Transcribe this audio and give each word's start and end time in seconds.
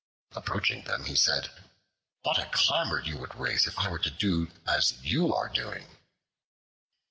Approaching 0.31 0.83
them, 0.85 1.05
he 1.05 1.15
said, 1.15 1.51
"What 2.23 2.39
a 2.39 2.49
clamor 2.51 3.03
you 3.03 3.19
would 3.19 3.35
raise 3.35 3.67
if 3.67 3.77
I 3.77 3.87
were 3.89 3.99
to 3.99 4.09
do 4.09 4.49
as 4.65 4.93
you 5.03 5.31
are 5.31 5.47
doing!" 5.47 5.95